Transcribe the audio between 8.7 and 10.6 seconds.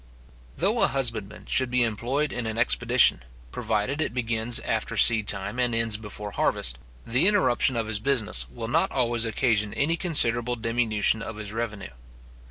always occasion any considerable